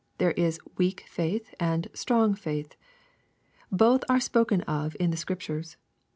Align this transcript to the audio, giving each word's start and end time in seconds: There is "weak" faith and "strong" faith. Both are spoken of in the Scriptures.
There 0.17 0.31
is 0.31 0.59
"weak" 0.77 1.05
faith 1.07 1.53
and 1.59 1.87
"strong" 1.93 2.33
faith. 2.33 2.75
Both 3.71 4.03
are 4.09 4.19
spoken 4.19 4.61
of 4.61 4.97
in 4.99 5.11
the 5.11 5.15
Scriptures. 5.17 5.77